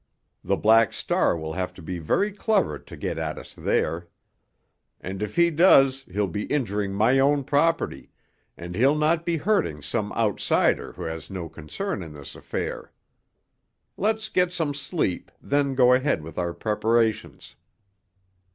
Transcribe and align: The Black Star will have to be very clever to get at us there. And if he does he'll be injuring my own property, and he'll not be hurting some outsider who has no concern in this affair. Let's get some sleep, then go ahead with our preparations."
The 0.43 0.57
Black 0.57 0.93
Star 0.93 1.37
will 1.37 1.53
have 1.53 1.75
to 1.75 1.81
be 1.83 1.99
very 1.99 2.31
clever 2.33 2.79
to 2.79 2.97
get 2.97 3.19
at 3.19 3.37
us 3.37 3.53
there. 3.53 4.07
And 4.99 5.21
if 5.21 5.35
he 5.35 5.51
does 5.51 6.01
he'll 6.11 6.25
be 6.25 6.45
injuring 6.45 6.91
my 6.93 7.19
own 7.19 7.43
property, 7.43 8.09
and 8.57 8.73
he'll 8.73 8.97
not 8.97 9.27
be 9.27 9.37
hurting 9.37 9.83
some 9.83 10.11
outsider 10.13 10.93
who 10.93 11.03
has 11.03 11.29
no 11.29 11.47
concern 11.49 12.01
in 12.01 12.13
this 12.13 12.33
affair. 12.33 12.91
Let's 13.95 14.27
get 14.27 14.51
some 14.51 14.73
sleep, 14.73 15.31
then 15.39 15.75
go 15.75 15.93
ahead 15.93 16.23
with 16.23 16.39
our 16.39 16.55
preparations." 16.55 17.55